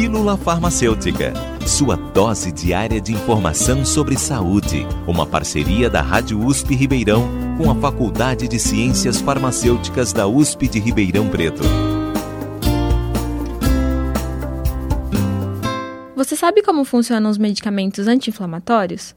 [0.00, 1.32] Pílula Farmacêutica,
[1.66, 4.86] sua dose diária de informação sobre saúde.
[5.08, 7.28] Uma parceria da Rádio USP Ribeirão
[7.58, 11.64] com a Faculdade de Ciências Farmacêuticas da USP de Ribeirão Preto.
[16.14, 19.16] Você sabe como funcionam os medicamentos anti-inflamatórios?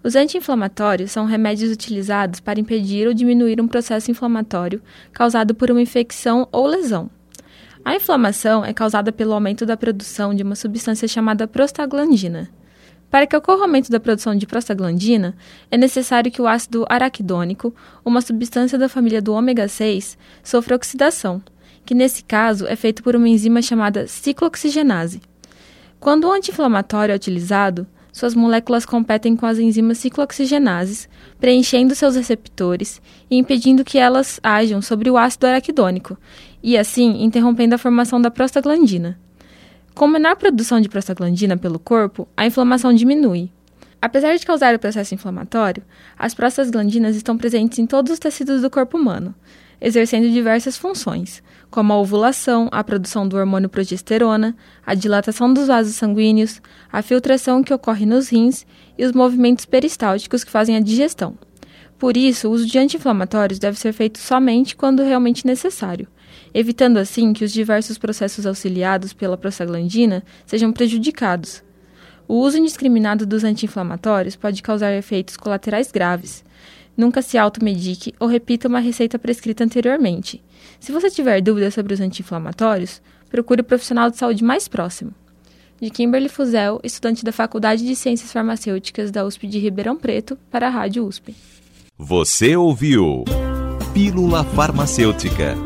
[0.00, 4.80] Os anti-inflamatórios são remédios utilizados para impedir ou diminuir um processo inflamatório
[5.12, 7.10] causado por uma infecção ou lesão.
[7.84, 12.48] A inflamação é causada pelo aumento da produção de uma substância chamada prostaglandina.
[13.10, 15.36] Para que ocorra o aumento da produção de prostaglandina,
[15.70, 21.42] é necessário que o ácido araquidônico, uma substância da família do ômega 6, sofra oxidação,
[21.84, 25.20] que nesse caso é feito por uma enzima chamada ciclooxigenase.
[26.00, 31.08] Quando o anti-inflamatório é utilizado, suas moléculas competem com as enzimas ciclooxigenases,
[31.40, 36.16] preenchendo seus receptores e impedindo que elas ajam sobre o ácido araquidônico,
[36.62, 39.18] e assim interrompendo a formação da prostaglandina.
[39.96, 43.50] Com menor produção de prostaglandina pelo corpo, a inflamação diminui.
[44.00, 45.82] Apesar de causar o processo inflamatório,
[46.16, 49.34] as prostaglandinas estão presentes em todos os tecidos do corpo humano,
[49.80, 55.96] exercendo diversas funções, como a ovulação, a produção do hormônio progesterona, a dilatação dos vasos
[55.96, 58.66] sanguíneos, a filtração que ocorre nos rins
[58.96, 61.36] e os movimentos peristálticos que fazem a digestão.
[61.98, 66.06] Por isso, o uso de anti-inflamatórios deve ser feito somente quando realmente necessário,
[66.52, 71.62] evitando assim que os diversos processos auxiliados pela prostaglandina sejam prejudicados.
[72.26, 76.44] O uso indiscriminado dos anti-inflamatórios pode causar efeitos colaterais graves,
[76.96, 80.40] Nunca se automedique ou repita uma receita prescrita anteriormente.
[80.78, 85.12] Se você tiver dúvidas sobre os anti-inflamatórios, procure o profissional de saúde mais próximo.
[85.80, 90.68] De Kimberly Fuzel, estudante da Faculdade de Ciências Farmacêuticas da USP de Ribeirão Preto, para
[90.68, 91.34] a Rádio USP.
[91.98, 93.24] Você ouviu
[93.92, 95.56] Pílula Farmacêutica.